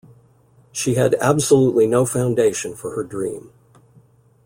[0.71, 3.51] She had absolutely no foundation for her dream.